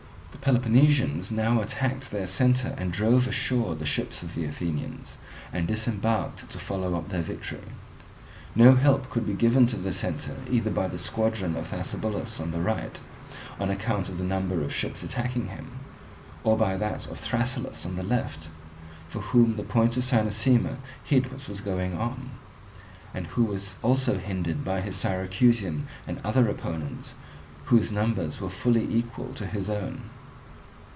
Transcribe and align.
The 0.31 0.45
Peloponnesians 0.47 1.29
now 1.29 1.61
attacked 1.61 2.09
their 2.09 2.25
centre 2.25 2.73
and 2.75 2.91
drove 2.91 3.27
ashore 3.27 3.75
the 3.75 3.85
ships 3.85 4.23
of 4.23 4.33
the 4.33 4.43
Athenians, 4.45 5.17
and 5.53 5.67
disembarked 5.67 6.49
to 6.49 6.57
follow 6.57 6.95
up 6.95 7.09
their 7.09 7.21
victory. 7.21 7.61
No 8.55 8.73
help 8.73 9.07
could 9.11 9.27
be 9.27 9.33
given 9.35 9.67
to 9.67 9.75
the 9.75 9.93
centre 9.93 10.37
either 10.49 10.71
by 10.71 10.87
the 10.87 10.97
squadron 10.97 11.55
of 11.55 11.67
Thrasybulus 11.67 12.39
on 12.39 12.49
the 12.49 12.59
right, 12.61 12.99
on 13.59 13.69
account 13.69 14.09
of 14.09 14.17
the 14.17 14.23
number 14.23 14.63
of 14.63 14.73
ships 14.73 15.03
attacking 15.03 15.49
him, 15.49 15.79
or 16.43 16.57
by 16.57 16.75
that 16.75 17.05
of 17.07 17.19
Thrasyllus 17.19 17.85
on 17.85 17.93
the 17.95 18.01
left, 18.01 18.49
from 19.09 19.21
whom 19.21 19.57
the 19.57 19.63
point 19.63 19.95
of 19.95 20.03
Cynossema 20.03 20.77
hid 21.03 21.31
what 21.31 21.47
was 21.47 21.61
going 21.61 21.95
on, 21.95 22.31
and 23.13 23.27
who 23.27 23.43
was 23.43 23.75
also 23.83 24.17
hindered 24.17 24.65
by 24.65 24.81
his 24.81 24.95
Syracusan 24.95 25.85
and 26.07 26.17
other 26.23 26.49
opponents, 26.49 27.13
whose 27.65 27.91
numbers 27.91 28.41
were 28.41 28.49
fully 28.49 28.91
equal 28.91 29.35
to 29.35 29.45
his 29.45 29.69
own. 29.69 30.09